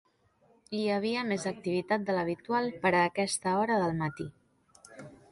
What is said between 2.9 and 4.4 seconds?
a aquesta hora del matí.